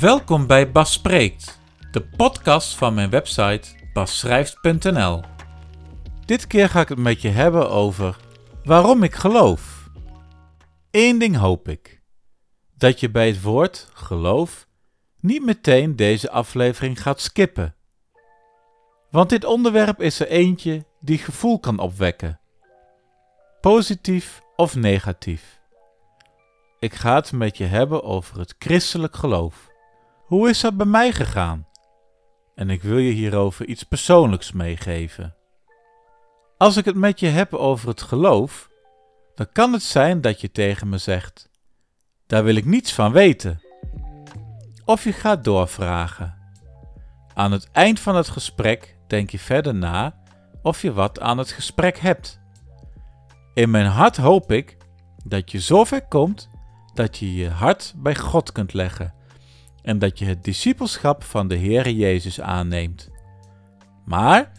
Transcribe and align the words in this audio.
Welkom 0.00 0.46
bij 0.46 0.70
Bas 0.70 0.92
Spreekt, 0.92 1.60
de 1.90 2.02
podcast 2.16 2.74
van 2.74 2.94
mijn 2.94 3.10
website 3.10 3.68
basschrijft.nl. 3.92 5.22
Dit 6.24 6.46
keer 6.46 6.68
ga 6.68 6.80
ik 6.80 6.88
het 6.88 6.98
met 6.98 7.22
je 7.22 7.28
hebben 7.28 7.70
over 7.70 8.16
waarom 8.64 9.02
ik 9.02 9.14
geloof. 9.14 9.90
Eén 10.90 11.18
ding 11.18 11.36
hoop 11.36 11.68
ik: 11.68 12.02
dat 12.76 13.00
je 13.00 13.10
bij 13.10 13.26
het 13.26 13.42
woord 13.42 13.88
geloof 13.92 14.68
niet 15.20 15.44
meteen 15.44 15.96
deze 15.96 16.30
aflevering 16.30 17.02
gaat 17.02 17.20
skippen. 17.20 17.74
Want 19.10 19.28
dit 19.28 19.44
onderwerp 19.44 20.00
is 20.00 20.20
er 20.20 20.28
eentje 20.28 20.86
die 21.00 21.18
gevoel 21.18 21.60
kan 21.60 21.78
opwekken, 21.78 22.40
positief 23.60 24.42
of 24.56 24.74
negatief. 24.74 25.60
Ik 26.78 26.94
ga 26.94 27.14
het 27.14 27.32
met 27.32 27.56
je 27.56 27.64
hebben 27.64 28.02
over 28.02 28.38
het 28.38 28.54
christelijk 28.58 29.16
geloof. 29.16 29.76
Hoe 30.28 30.48
is 30.48 30.60
dat 30.60 30.76
bij 30.76 30.86
mij 30.86 31.12
gegaan? 31.12 31.66
En 32.54 32.70
ik 32.70 32.82
wil 32.82 32.98
je 32.98 33.12
hierover 33.12 33.66
iets 33.66 33.82
persoonlijks 33.82 34.52
meegeven. 34.52 35.34
Als 36.56 36.76
ik 36.76 36.84
het 36.84 36.96
met 36.96 37.20
je 37.20 37.26
heb 37.26 37.54
over 37.54 37.88
het 37.88 38.02
geloof, 38.02 38.70
dan 39.34 39.52
kan 39.52 39.72
het 39.72 39.82
zijn 39.82 40.20
dat 40.20 40.40
je 40.40 40.50
tegen 40.50 40.88
me 40.88 40.98
zegt: 40.98 41.50
Daar 42.26 42.44
wil 42.44 42.54
ik 42.54 42.64
niets 42.64 42.92
van 42.92 43.12
weten. 43.12 43.62
Of 44.84 45.04
je 45.04 45.12
gaat 45.12 45.44
doorvragen. 45.44 46.34
Aan 47.34 47.52
het 47.52 47.70
eind 47.72 48.00
van 48.00 48.16
het 48.16 48.28
gesprek 48.28 48.96
denk 49.06 49.30
je 49.30 49.38
verder 49.38 49.74
na 49.74 50.22
of 50.62 50.82
je 50.82 50.92
wat 50.92 51.20
aan 51.20 51.38
het 51.38 51.50
gesprek 51.50 51.98
hebt. 51.98 52.40
In 53.54 53.70
mijn 53.70 53.86
hart 53.86 54.16
hoop 54.16 54.52
ik 54.52 54.76
dat 55.24 55.50
je 55.50 55.60
zover 55.60 56.06
komt 56.06 56.50
dat 56.94 57.18
je 57.18 57.34
je 57.34 57.50
hart 57.50 57.94
bij 57.96 58.16
God 58.16 58.52
kunt 58.52 58.72
leggen 58.72 59.16
en 59.88 59.98
dat 59.98 60.18
je 60.18 60.24
het 60.24 60.44
discipelschap 60.44 61.24
van 61.24 61.48
de 61.48 61.58
Heere 61.58 61.96
Jezus 61.96 62.40
aanneemt. 62.40 63.10
Maar 64.04 64.52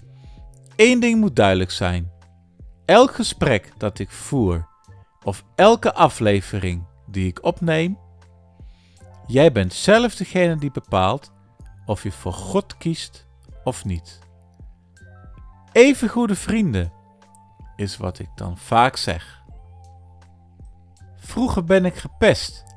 één 0.75 0.99
ding 0.99 1.19
moet 1.19 1.35
duidelijk 1.35 1.71
zijn: 1.71 2.11
elk 2.85 3.15
gesprek 3.15 3.71
dat 3.77 3.99
ik 3.99 4.09
voer, 4.09 4.67
of 5.23 5.43
elke 5.55 5.93
aflevering 5.93 6.85
die 7.05 7.27
ik 7.27 7.43
opneem, 7.43 7.97
jij 9.27 9.51
bent 9.51 9.73
zelf 9.73 10.15
degene 10.15 10.55
die 10.57 10.71
bepaalt 10.71 11.33
of 11.85 12.03
je 12.03 12.11
voor 12.11 12.33
God 12.33 12.77
kiest 12.77 13.27
of 13.63 13.85
niet. 13.85 14.19
Even 15.71 16.09
goede 16.09 16.35
vrienden 16.35 16.91
is 17.75 17.97
wat 17.97 18.19
ik 18.19 18.29
dan 18.35 18.57
vaak 18.57 18.97
zeg. 18.97 19.41
Vroeger 21.15 21.63
ben 21.63 21.85
ik 21.85 21.95
gepest 21.95 22.68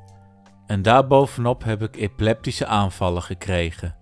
en 0.73 0.81
daarbovenop 0.81 1.63
heb 1.63 1.81
ik 1.81 1.95
epileptische 1.95 2.65
aanvallen 2.65 3.21
gekregen. 3.21 3.95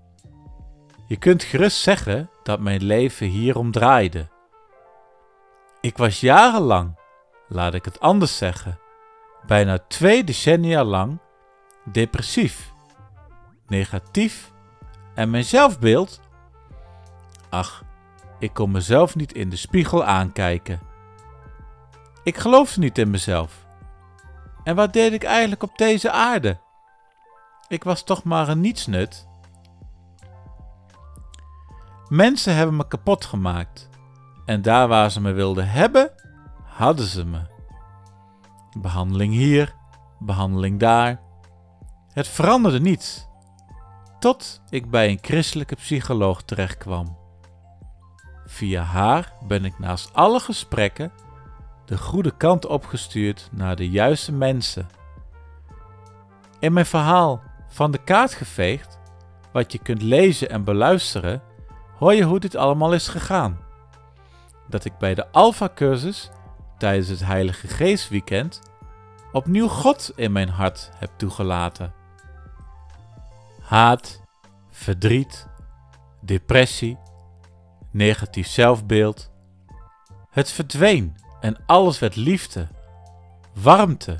Je 1.07 1.17
kunt 1.17 1.43
gerust 1.43 1.77
zeggen 1.77 2.29
dat 2.43 2.59
mijn 2.59 2.83
leven 2.83 3.27
hierom 3.27 3.71
draaide. 3.71 4.29
Ik 5.81 5.97
was 5.97 6.19
jarenlang, 6.19 6.99
laat 7.47 7.73
ik 7.73 7.85
het 7.85 7.99
anders 7.99 8.37
zeggen, 8.37 8.79
bijna 9.45 9.77
twee 9.87 10.23
decennia 10.23 10.83
lang 10.83 11.19
depressief, 11.91 12.71
negatief 13.67 14.51
en 15.15 15.29
mijn 15.29 15.45
zelfbeeld? 15.45 16.21
Ach, 17.49 17.83
ik 18.39 18.53
kon 18.53 18.71
mezelf 18.71 19.15
niet 19.15 19.33
in 19.33 19.49
de 19.49 19.55
spiegel 19.55 20.03
aankijken. 20.03 20.79
Ik 22.23 22.37
geloofde 22.37 22.79
niet 22.79 22.97
in 22.97 23.09
mezelf. 23.09 23.60
En 24.63 24.75
wat 24.75 24.93
deed 24.93 25.13
ik 25.13 25.23
eigenlijk 25.23 25.63
op 25.63 25.77
deze 25.77 26.11
aarde? 26.11 26.59
Ik 27.67 27.83
was 27.83 28.03
toch 28.03 28.23
maar 28.23 28.49
een 28.49 28.61
nietsnut. 28.61 29.27
Mensen 32.07 32.55
hebben 32.55 32.75
me 32.75 32.87
kapot 32.87 33.25
gemaakt. 33.25 33.89
En 34.45 34.61
daar 34.61 34.87
waar 34.87 35.11
ze 35.11 35.21
me 35.21 35.31
wilden 35.31 35.69
hebben, 35.69 36.11
hadden 36.63 37.05
ze 37.05 37.25
me. 37.25 37.41
Behandeling 38.79 39.33
hier, 39.33 39.75
behandeling 40.19 40.79
daar. 40.79 41.21
Het 42.13 42.27
veranderde 42.27 42.79
niets. 42.79 43.27
Tot 44.19 44.61
ik 44.69 44.89
bij 44.89 45.09
een 45.09 45.19
christelijke 45.21 45.75
psycholoog 45.75 46.41
terechtkwam. 46.41 47.17
Via 48.45 48.83
haar 48.83 49.33
ben 49.47 49.65
ik 49.65 49.79
naast 49.79 50.13
alle 50.13 50.39
gesprekken 50.39 51.11
de 51.91 51.97
goede 51.97 52.37
kant 52.37 52.65
opgestuurd 52.65 53.49
naar 53.51 53.75
de 53.75 53.89
juiste 53.89 54.31
mensen. 54.31 54.89
In 56.59 56.73
mijn 56.73 56.85
verhaal 56.85 57.41
van 57.67 57.91
de 57.91 57.97
kaart 57.97 58.33
geveegd, 58.33 58.99
wat 59.51 59.71
je 59.71 59.77
kunt 59.77 60.01
lezen 60.01 60.49
en 60.49 60.63
beluisteren, 60.63 61.41
hoor 61.97 62.13
je 62.13 62.23
hoe 62.23 62.39
dit 62.39 62.55
allemaal 62.55 62.93
is 62.93 63.07
gegaan. 63.07 63.59
Dat 64.67 64.85
ik 64.85 64.97
bij 64.97 65.15
de 65.15 65.31
Alpha-cursus 65.31 66.29
tijdens 66.77 67.07
het 67.07 67.25
Heilige 67.25 67.67
Geestweekend 67.67 68.61
opnieuw 69.31 69.67
God 69.67 70.11
in 70.15 70.31
mijn 70.31 70.49
hart 70.49 70.89
heb 70.95 71.11
toegelaten. 71.15 71.93
Haat, 73.61 74.21
verdriet, 74.69 75.47
depressie, 76.21 76.97
negatief 77.89 78.47
zelfbeeld. 78.47 79.31
Het 80.29 80.51
verdween 80.51 81.15
en 81.41 81.57
alles 81.65 81.99
werd 81.99 82.15
liefde, 82.15 82.67
warmte, 83.53 84.19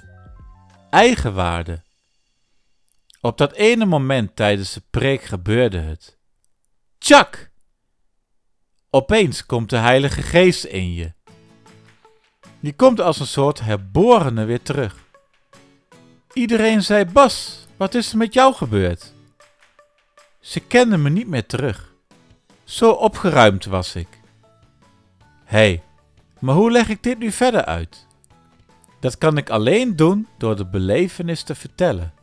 eigenwaarde. 0.90 1.84
Op 3.22 3.38
dat 3.38 3.54
ene 3.54 3.86
moment 3.86 4.36
tijdens 4.36 4.74
de 4.74 4.82
preek 4.90 5.22
gebeurde 5.24 5.78
het. 5.78 6.18
Tjak! 6.98 7.52
Opeens 8.90 9.46
komt 9.46 9.70
de 9.70 9.78
Heilige 9.78 10.22
Geest 10.22 10.64
in 10.64 10.94
je. 10.94 11.14
Die 12.59 12.74
komt 12.74 13.02
als 13.02 13.20
een 13.20 13.28
soort 13.28 13.59
herborene 13.59 14.46
weer 14.46 14.62
terug. 14.62 14.96
Iedereen 16.34 16.84
zei: 16.84 17.06
Bas, 17.06 17.66
wat 17.78 17.94
is 17.94 18.12
er 18.12 18.18
met 18.18 18.34
jou 18.34 18.53
gebeurd? 18.53 19.14
Ze 20.40 20.59
kenden 20.59 21.02
me 21.02 21.09
niet 21.09 21.28
meer 21.28 21.46
terug. 21.46 21.94
Zo 22.64 22.92
opgeruimd 22.92 23.66
was 23.66 23.96
ik. 23.96 24.08
Hé, 25.44 25.58
hey, 25.58 25.84
maar 26.41 26.56
hoe 26.56 26.72
leg 26.72 26.90
ik 26.90 27.03
dit 27.03 27.19
nu 27.19 27.31
verder 27.31 27.66
uit? 27.66 28.07
Dat 29.00 29.18
kan 29.18 29.38
ik 29.38 29.50
alleen 29.50 29.96
doen 29.96 30.28
door 30.38 30.56
de 30.56 30.66
belevenis 30.66 31.44
te 31.44 31.56
vertellen. 31.56 32.13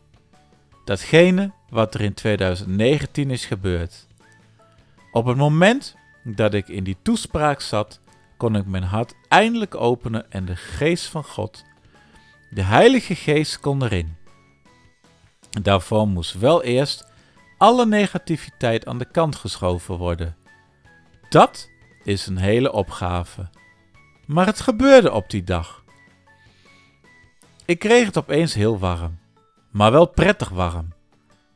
Datgene 0.85 1.53
wat 1.69 1.95
er 1.95 2.01
in 2.01 2.15
2019 2.15 3.31
is 3.31 3.47
gebeurd. 3.47 4.07
Op 5.13 5.27
het 5.27 5.37
moment 5.37 5.97
dat 6.23 6.55
ik 6.55 6.69
in 6.69 6.85
die 6.85 6.97
toespraak 7.03 7.61
zat, 7.61 8.01
kon 8.37 8.57
ik 8.57 8.67
mijn 8.67 8.83
hart 8.83 9.15
eindelijk 9.29 9.75
openen 9.75 10.31
en 10.31 10.45
de 10.45 10.57
geest 10.57 11.07
van 11.07 11.25
God, 11.25 11.65
de 12.51 12.63
Heilige 12.63 13.15
Geest, 13.15 13.61
kon 13.61 13.83
erin. 13.83 14.17
Daarvoor 15.63 16.09
moest 16.09 16.33
wel 16.39 16.63
eerst 16.63 17.07
alle 17.59 17.87
negativiteit 17.87 18.87
aan 18.87 18.99
de 18.99 19.11
kant 19.11 19.37
geschoven 19.37 19.97
worden. 19.97 20.37
Dat 21.29 21.69
is 22.05 22.27
een 22.27 22.39
hele 22.39 22.73
opgave. 22.73 23.49
Maar 24.29 24.47
het 24.47 24.61
gebeurde 24.61 25.13
op 25.13 25.31
die 25.31 25.45
dag. 25.45 25.85
Ik 27.65 27.79
kreeg 27.79 28.07
het 28.07 28.17
opeens 28.17 28.55
heel 28.55 28.79
warm, 28.79 29.19
maar 29.71 29.93
wel 29.93 30.07
prettig 30.07 30.49
warm. 30.49 30.89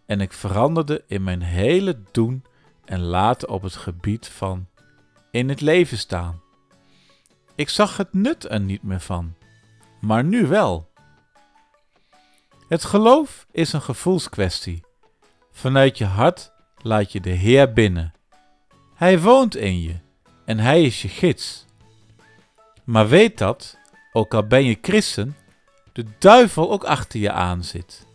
En 0.07 0.21
ik 0.21 0.33
veranderde 0.33 1.05
in 1.07 1.23
mijn 1.23 1.43
hele 1.43 2.03
doen 2.13 2.45
en 2.85 3.01
laten 3.01 3.49
op 3.49 3.63
het 3.63 3.77
gebied 3.77 4.29
van 4.29 4.69
in 5.31 5.49
het 5.49 5.61
leven 5.61 5.99
staan. 5.99 6.43
Ik 7.55 7.69
zag 7.69 7.97
het 7.97 8.13
nut 8.13 8.51
er 8.51 8.61
niet 8.61 8.83
meer 8.83 9.01
van, 9.01 9.35
maar 10.01 10.25
nu 10.25 10.47
wel. 10.47 10.91
Het 12.69 12.85
geloof 12.85 13.47
is 13.51 13.73
een 13.73 13.83
gevoelskwestie. 13.83 14.85
Vanuit 15.51 15.99
je 15.99 16.05
hart 16.05 16.53
laat 16.77 17.13
je 17.13 17.21
de 17.21 17.31
Heer 17.31 17.73
binnen. 17.73 18.13
Hij 18.95 19.21
woont 19.21 19.57
in 19.57 19.81
je 19.81 20.01
en 20.45 20.59
hij 20.59 20.83
is 20.83 21.03
je 21.03 21.09
gids. 21.09 21.71
Maar 22.85 23.09
weet 23.09 23.39
dat, 23.39 23.79
ook 24.13 24.35
al 24.35 24.47
ben 24.47 24.65
je 24.65 24.79
christen, 24.83 25.37
de 25.93 26.05
duivel 26.19 26.71
ook 26.71 26.85
achter 26.85 27.21
je 27.21 27.33
aan 27.33 27.65
zit. 27.65 28.07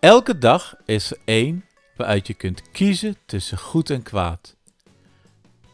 Elke 0.00 0.38
dag 0.38 0.74
is 0.84 1.10
er 1.10 1.18
één 1.24 1.64
waaruit 1.96 2.26
je 2.26 2.34
kunt 2.34 2.70
kiezen 2.70 3.16
tussen 3.26 3.58
goed 3.58 3.90
en 3.90 4.02
kwaad. 4.02 4.56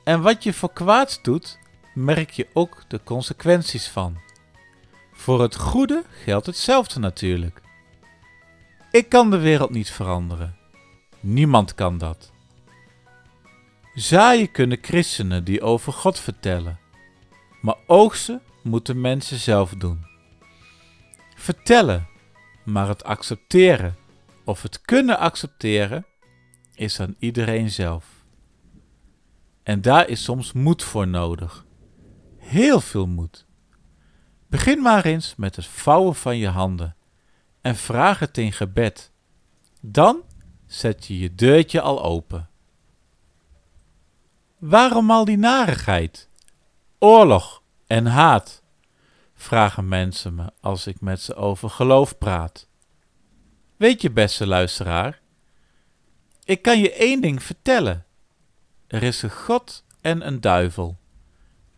En 0.04 0.20
wat 0.20 0.42
je 0.42 0.52
voor 0.52 0.72
kwaad 0.72 1.18
doet, 1.22 1.58
merk 1.94 2.30
je 2.30 2.46
ook 2.52 2.82
de 2.88 3.00
consequenties 3.04 3.88
van. 3.88 4.18
Voor 5.12 5.42
het 5.42 5.56
goede 5.56 6.04
geldt 6.24 6.46
hetzelfde 6.46 7.00
natuurlijk. 7.00 7.60
Ik 8.90 9.08
kan 9.08 9.30
de 9.30 9.38
wereld 9.38 9.70
niet 9.70 9.90
veranderen. 9.90 10.56
Niemand 11.20 11.74
kan 11.74 11.98
dat. 11.98 12.32
Zaaien 13.94 14.52
kunnen 14.52 14.78
christenen 14.80 15.44
die 15.44 15.62
over 15.62 15.92
God 15.92 16.18
vertellen 16.18 16.78
maar 17.60 17.76
oogsten 17.87 18.43
moeten 18.62 19.00
mensen 19.00 19.38
zelf 19.38 19.75
doen. 19.75 20.06
Vertellen, 21.37 22.08
maar 22.64 22.88
het 22.88 23.05
accepteren, 23.05 23.96
of 24.44 24.62
het 24.62 24.81
kunnen 24.81 25.19
accepteren 25.19 26.06
is 26.75 27.00
aan 27.00 27.14
iedereen 27.19 27.70
zelf. 27.70 28.25
En 29.62 29.81
daar 29.82 30.08
is 30.08 30.22
soms 30.22 30.52
moed 30.52 30.82
voor 30.82 31.08
nodig. 31.08 31.66
Heel 32.37 32.81
veel 32.81 33.06
moed. 33.06 33.46
Begin 34.46 34.82
maar 34.82 35.05
eens 35.05 35.34
met 35.37 35.56
het 35.56 35.66
vouwen 35.66 36.14
van 36.14 36.37
je 36.37 36.49
handen 36.49 36.96
en 37.60 37.76
vraag 37.76 38.19
het 38.19 38.38
in 38.38 38.52
gebed. 38.52 39.12
Dan 39.81 40.22
zet 40.66 41.06
je 41.06 41.19
je 41.19 41.34
deurtje 41.34 41.81
al 41.81 42.05
open. 42.05 42.49
Waarom 44.58 45.10
al 45.10 45.25
die 45.25 45.37
narigheid, 45.37 46.27
oorlog 46.98 47.62
en 47.86 48.06
haat? 48.06 48.62
vragen 49.34 49.88
mensen 49.88 50.34
me 50.34 50.52
als 50.60 50.86
ik 50.86 51.00
met 51.00 51.20
ze 51.20 51.34
over 51.34 51.70
geloof 51.70 52.18
praat. 52.18 52.68
Weet 53.76 54.02
je, 54.02 54.10
beste 54.10 54.46
luisteraar, 54.46 55.20
ik 56.44 56.62
kan 56.62 56.78
je 56.78 56.92
één 56.92 57.20
ding 57.20 57.42
vertellen. 57.42 58.06
Er 58.86 59.02
is 59.02 59.22
een 59.22 59.30
God 59.30 59.84
en 60.00 60.26
een 60.26 60.40
duivel. 60.40 60.98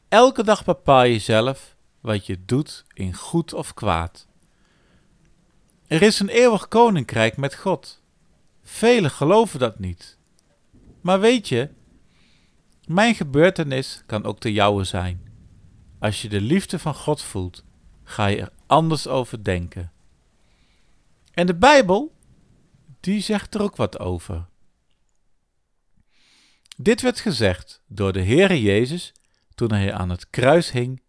Elke 0.08 0.44
dag 0.44 0.64
bepaal 0.64 1.04
je 1.04 1.18
zelf 1.18 1.76
wat 2.00 2.26
je 2.26 2.44
doet 2.44 2.84
in 2.92 3.14
goed 3.14 3.54
of 3.54 3.74
kwaad. 3.74 4.26
Er 5.86 6.02
is 6.02 6.20
een 6.20 6.28
eeuwig 6.28 6.68
koninkrijk 6.68 7.36
met 7.36 7.54
God. 7.54 8.02
Velen 8.62 9.10
geloven 9.10 9.58
dat 9.58 9.78
niet. 9.78 10.18
Maar 11.00 11.20
weet 11.20 11.48
je, 11.48 11.70
mijn 12.90 13.14
gebeurtenis 13.14 14.02
kan 14.06 14.24
ook 14.24 14.40
de 14.40 14.52
jouwe 14.52 14.84
zijn. 14.84 15.28
Als 15.98 16.22
je 16.22 16.28
de 16.28 16.40
liefde 16.40 16.78
van 16.78 16.94
God 16.94 17.22
voelt, 17.22 17.64
ga 18.02 18.26
je 18.26 18.40
er 18.40 18.52
anders 18.66 19.06
over 19.06 19.44
denken. 19.44 19.92
En 21.32 21.46
de 21.46 21.54
Bijbel, 21.54 22.14
die 23.00 23.20
zegt 23.20 23.54
er 23.54 23.62
ook 23.62 23.76
wat 23.76 23.98
over. 23.98 24.46
Dit 26.76 27.00
werd 27.00 27.20
gezegd 27.20 27.82
door 27.86 28.12
de 28.12 28.22
Heere 28.22 28.62
Jezus 28.62 29.12
toen 29.54 29.72
hij 29.72 29.92
aan 29.92 30.10
het 30.10 30.30
kruis 30.30 30.70
hing 30.70 31.02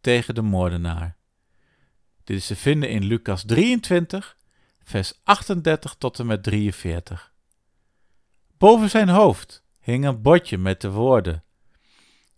tegen 0.00 0.34
de 0.34 0.42
moordenaar. 0.42 1.16
Dit 2.24 2.36
is 2.36 2.46
te 2.46 2.56
vinden 2.56 2.88
in 2.88 3.04
Lucas 3.04 3.44
23, 3.44 4.36
vers 4.82 5.20
38 5.22 5.94
tot 5.98 6.18
en 6.18 6.26
met 6.26 6.42
43. 6.42 7.32
Boven 8.58 8.90
zijn 8.90 9.08
hoofd 9.08 9.63
hing 9.84 10.04
een 10.04 10.22
bordje 10.22 10.58
met 10.58 10.80
de 10.80 10.90
woorden: 10.90 11.44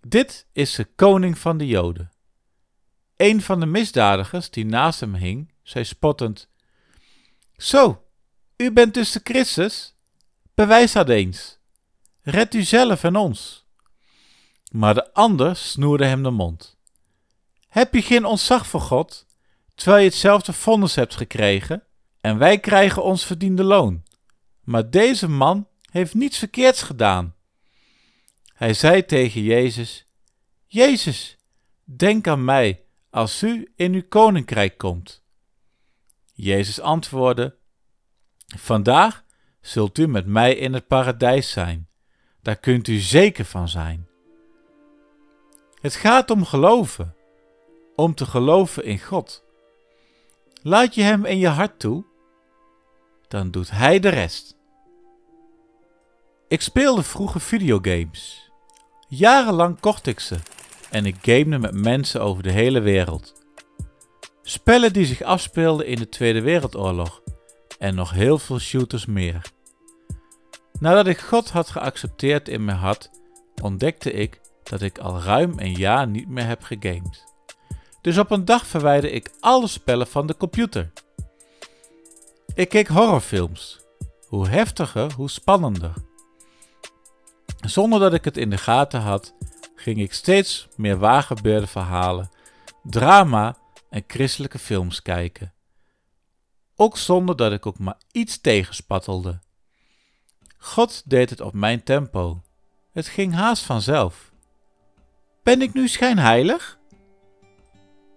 Dit 0.00 0.46
is 0.52 0.74
de 0.74 0.84
koning 0.84 1.38
van 1.38 1.58
de 1.58 1.66
Joden. 1.66 2.12
Een 3.16 3.42
van 3.42 3.60
de 3.60 3.66
misdadigers 3.66 4.50
die 4.50 4.64
naast 4.64 5.00
hem 5.00 5.14
hing, 5.14 5.52
zei 5.62 5.84
spottend: 5.84 6.48
Zo, 7.56 8.04
u 8.56 8.72
bent 8.72 8.94
dus 8.94 9.12
de 9.12 9.20
Christus? 9.22 9.94
Bewijs 10.54 10.92
dat 10.92 11.08
eens. 11.08 11.58
Red 12.22 12.54
u 12.54 12.62
zelf 12.62 13.04
en 13.04 13.16
ons. 13.16 13.66
Maar 14.70 14.94
de 14.94 15.14
ander 15.14 15.56
snoerde 15.56 16.06
hem 16.06 16.22
de 16.22 16.30
mond. 16.30 16.76
Heb 17.68 17.94
je 17.94 18.02
geen 18.02 18.24
ontzag 18.24 18.66
voor 18.66 18.80
God, 18.80 19.26
terwijl 19.74 20.02
je 20.02 20.08
hetzelfde 20.08 20.52
vonnis 20.52 20.94
hebt 20.94 21.16
gekregen, 21.16 21.82
en 22.20 22.38
wij 22.38 22.60
krijgen 22.60 23.02
ons 23.02 23.24
verdiende 23.24 23.64
loon? 23.64 24.02
Maar 24.60 24.90
deze 24.90 25.28
man 25.28 25.68
heeft 25.90 26.14
niets 26.14 26.38
verkeerds 26.38 26.82
gedaan. 26.82 27.35
Hij 28.56 28.74
zei 28.74 29.04
tegen 29.04 29.42
Jezus: 29.42 30.06
Jezus, 30.66 31.38
denk 31.84 32.26
aan 32.26 32.44
mij 32.44 32.84
als 33.10 33.42
u 33.42 33.72
in 33.74 33.92
uw 33.92 34.08
koninkrijk 34.08 34.78
komt. 34.78 35.24
Jezus 36.32 36.80
antwoordde: 36.80 37.56
Vandaag 38.56 39.24
zult 39.60 39.98
u 39.98 40.06
met 40.06 40.26
mij 40.26 40.54
in 40.54 40.72
het 40.72 40.86
paradijs 40.86 41.50
zijn. 41.50 41.88
Daar 42.42 42.56
kunt 42.56 42.88
u 42.88 42.98
zeker 42.98 43.44
van 43.44 43.68
zijn. 43.68 44.08
Het 45.80 45.94
gaat 45.94 46.30
om 46.30 46.44
geloven, 46.44 47.14
om 47.96 48.14
te 48.14 48.26
geloven 48.26 48.84
in 48.84 48.98
God. 48.98 49.44
Laat 50.62 50.94
je 50.94 51.02
Hem 51.02 51.24
in 51.24 51.38
je 51.38 51.48
hart 51.48 51.78
toe, 51.78 52.04
dan 53.28 53.50
doet 53.50 53.70
Hij 53.70 53.98
de 53.98 54.08
rest. 54.08 54.56
Ik 56.48 56.60
speelde 56.60 57.02
vroeger 57.02 57.40
videogames. 57.40 58.45
Jarenlang 59.08 59.80
kocht 59.80 60.06
ik 60.06 60.20
ze 60.20 60.36
en 60.90 61.06
ik 61.06 61.16
gamede 61.22 61.58
met 61.58 61.74
mensen 61.74 62.20
over 62.20 62.42
de 62.42 62.50
hele 62.50 62.80
wereld. 62.80 63.34
Spellen 64.42 64.92
die 64.92 65.06
zich 65.06 65.22
afspeelden 65.22 65.86
in 65.86 65.96
de 65.96 66.08
Tweede 66.08 66.40
Wereldoorlog 66.40 67.22
en 67.78 67.94
nog 67.94 68.10
heel 68.10 68.38
veel 68.38 68.58
shooters 68.58 69.06
meer. 69.06 69.52
Nadat 70.78 71.06
ik 71.06 71.18
God 71.18 71.50
had 71.50 71.70
geaccepteerd 71.70 72.48
in 72.48 72.64
mijn 72.64 72.78
hart, 72.78 73.10
ontdekte 73.62 74.12
ik 74.12 74.40
dat 74.62 74.80
ik 74.82 74.98
al 74.98 75.20
ruim 75.20 75.58
een 75.58 75.74
jaar 75.74 76.06
niet 76.06 76.28
meer 76.28 76.46
heb 76.46 76.62
gegamed. 76.62 77.24
Dus 78.00 78.18
op 78.18 78.30
een 78.30 78.44
dag 78.44 78.66
verwijderde 78.66 79.10
ik 79.10 79.30
alle 79.40 79.66
spellen 79.66 80.06
van 80.06 80.26
de 80.26 80.36
computer. 80.36 80.92
Ik 82.54 82.68
keek 82.68 82.88
horrorfilms. 82.88 83.80
Hoe 84.26 84.48
heftiger, 84.48 85.12
hoe 85.12 85.30
spannender. 85.30 85.92
Zonder 87.60 88.00
dat 88.00 88.14
ik 88.14 88.24
het 88.24 88.36
in 88.36 88.50
de 88.50 88.58
gaten 88.58 89.00
had, 89.00 89.34
ging 89.74 89.98
ik 89.98 90.12
steeds 90.12 90.68
meer 90.76 90.98
waargebeurde 90.98 91.66
verhalen, 91.66 92.28
drama 92.82 93.56
en 93.90 94.04
christelijke 94.06 94.58
films 94.58 95.02
kijken. 95.02 95.54
Ook 96.76 96.96
zonder 96.96 97.36
dat 97.36 97.52
ik 97.52 97.66
ook 97.66 97.78
maar 97.78 97.98
iets 98.12 98.40
tegenspattelde. 98.40 99.38
God 100.58 101.02
deed 101.04 101.30
het 101.30 101.40
op 101.40 101.52
mijn 101.52 101.82
tempo. 101.82 102.42
Het 102.92 103.06
ging 103.06 103.34
haast 103.34 103.62
vanzelf. 103.62 104.32
Ben 105.42 105.62
ik 105.62 105.74
nu 105.74 105.88
schijnheilig? 105.88 106.78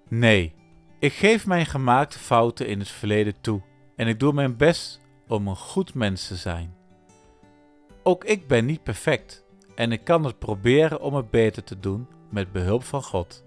Nee, 0.07 0.53
ik 0.99 1.13
geef 1.13 1.45
mijn 1.45 1.65
gemaakte 1.65 2.19
fouten 2.19 2.67
in 2.67 2.79
het 2.79 2.89
verleden 2.89 3.41
toe 3.41 3.61
en 3.95 4.07
ik 4.07 4.19
doe 4.19 4.33
mijn 4.33 4.57
best 4.57 4.99
om 5.27 5.47
een 5.47 5.55
goed 5.55 5.93
mens 5.93 6.27
te 6.27 6.35
zijn. 6.35 6.78
Ook 8.09 8.23
ik 8.23 8.47
ben 8.47 8.65
niet 8.65 8.83
perfect 8.83 9.43
en 9.75 9.91
ik 9.91 10.03
kan 10.03 10.23
het 10.23 10.39
proberen 10.39 11.01
om 11.01 11.15
het 11.15 11.29
beter 11.29 11.63
te 11.63 11.79
doen 11.79 12.07
met 12.29 12.51
behulp 12.51 12.83
van 12.83 13.03
God. 13.03 13.43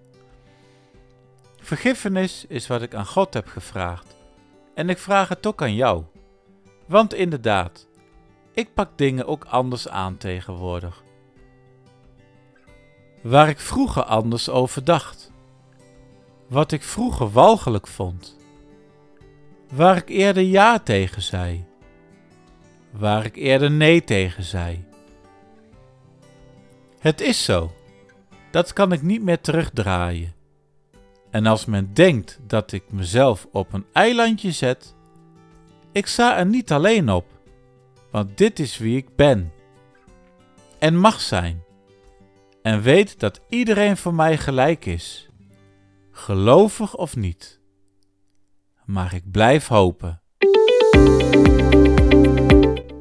Vergiffenis 1.56 2.44
is 2.48 2.66
wat 2.66 2.82
ik 2.82 2.94
aan 2.94 3.06
God 3.06 3.34
heb 3.34 3.46
gevraagd 3.46 4.16
en 4.74 4.88
ik 4.88 4.98
vraag 4.98 5.28
het 5.28 5.46
ook 5.46 5.62
aan 5.62 5.74
jou. 5.74 6.04
Want 6.86 7.14
inderdaad, 7.14 7.88
ik 8.54 8.74
pak 8.74 8.98
dingen 8.98 9.26
ook 9.26 9.44
anders 9.44 9.88
aan 9.88 10.16
tegenwoordig. 10.16 11.02
Waar 13.22 13.48
ik 13.48 13.60
vroeger 13.60 14.02
anders 14.02 14.48
over 14.48 14.84
dacht. 14.84 15.32
Wat 16.48 16.72
ik 16.72 16.82
vroeger 16.82 17.30
walgelijk 17.30 17.86
vond. 17.86 18.36
Waar 19.72 19.96
ik 19.96 20.08
eerder 20.08 20.42
ja 20.42 20.78
tegen 20.78 21.22
zei. 21.22 21.70
Waar 22.92 23.24
ik 23.24 23.36
eerder 23.36 23.70
nee 23.70 24.04
tegen 24.04 24.42
zei. 24.42 24.84
Het 26.98 27.20
is 27.20 27.44
zo. 27.44 27.72
Dat 28.50 28.72
kan 28.72 28.92
ik 28.92 29.02
niet 29.02 29.22
meer 29.22 29.40
terugdraaien. 29.40 30.34
En 31.30 31.46
als 31.46 31.64
men 31.64 31.94
denkt 31.94 32.38
dat 32.46 32.72
ik 32.72 32.82
mezelf 32.90 33.46
op 33.52 33.72
een 33.72 33.86
eilandje 33.92 34.52
zet, 34.52 34.94
ik 35.92 36.06
sta 36.06 36.38
er 36.38 36.46
niet 36.46 36.72
alleen 36.72 37.10
op, 37.10 37.26
want 38.10 38.38
dit 38.38 38.58
is 38.58 38.78
wie 38.78 38.96
ik 38.96 39.16
ben 39.16 39.52
en 40.78 40.96
mag 40.96 41.20
zijn. 41.20 41.64
En 42.62 42.82
weet 42.82 43.20
dat 43.20 43.40
iedereen 43.48 43.96
voor 43.96 44.14
mij 44.14 44.38
gelijk 44.38 44.86
is, 44.86 45.28
gelovig 46.10 46.96
of 46.96 47.16
niet. 47.16 47.60
Maar 48.84 49.14
ik 49.14 49.30
blijf 49.30 49.66
hopen. 49.66 50.22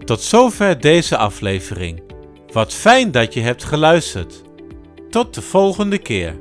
Tot 0.06 0.22
zover 0.22 0.82
deze 0.82 1.18
aflevering. 1.18 2.02
Wat 2.52 2.74
fijn 2.74 3.12
dat 3.12 3.34
je 3.34 3.42
hebt 3.42 3.64
geluisterd. 3.64 4.42
Tot 5.10 5.34
de 5.34 5.42
volgende 5.42 5.98
keer. 5.98 6.36